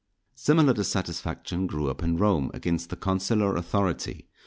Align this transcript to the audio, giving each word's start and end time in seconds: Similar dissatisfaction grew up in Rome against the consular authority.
Similar 0.33 0.73
dissatisfaction 0.73 1.67
grew 1.67 1.87
up 1.87 2.01
in 2.01 2.17
Rome 2.17 2.49
against 2.55 2.89
the 2.89 2.95
consular 2.95 3.55
authority. 3.55 4.25